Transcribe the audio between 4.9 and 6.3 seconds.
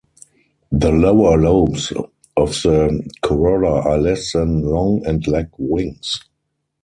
and lack wings.